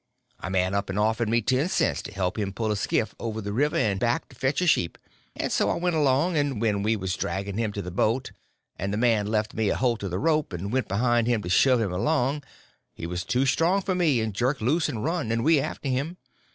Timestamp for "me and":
13.93-14.33